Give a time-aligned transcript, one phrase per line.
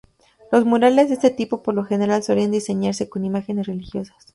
[0.51, 4.25] Los murales de este tipo por lo general solían diseñarse con imágenes religiosas.